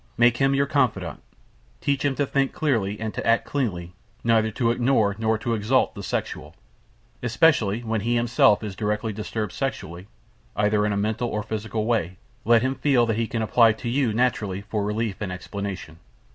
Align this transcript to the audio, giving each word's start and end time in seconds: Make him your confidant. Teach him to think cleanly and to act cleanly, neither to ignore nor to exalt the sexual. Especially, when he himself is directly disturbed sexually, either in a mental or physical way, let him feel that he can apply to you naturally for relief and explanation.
Make 0.17 0.37
him 0.37 0.55
your 0.55 0.65
confidant. 0.65 1.21
Teach 1.79 2.03
him 2.03 2.15
to 2.15 2.25
think 2.25 2.53
cleanly 2.53 2.99
and 2.99 3.13
to 3.13 3.23
act 3.23 3.45
cleanly, 3.45 3.93
neither 4.23 4.49
to 4.49 4.71
ignore 4.71 5.15
nor 5.19 5.37
to 5.37 5.53
exalt 5.53 5.93
the 5.93 6.01
sexual. 6.01 6.55
Especially, 7.21 7.81
when 7.81 8.01
he 8.01 8.15
himself 8.15 8.63
is 8.63 8.75
directly 8.75 9.13
disturbed 9.13 9.53
sexually, 9.53 10.07
either 10.55 10.87
in 10.87 10.91
a 10.91 10.97
mental 10.97 11.29
or 11.29 11.43
physical 11.43 11.85
way, 11.85 12.17
let 12.45 12.63
him 12.63 12.73
feel 12.73 13.05
that 13.05 13.15
he 13.17 13.27
can 13.27 13.43
apply 13.43 13.73
to 13.73 13.87
you 13.87 14.11
naturally 14.11 14.61
for 14.61 14.83
relief 14.83 15.21
and 15.21 15.31
explanation. 15.31 15.99